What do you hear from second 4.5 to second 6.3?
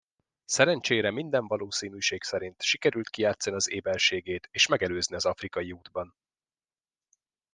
és megelőzni az afrikai útban.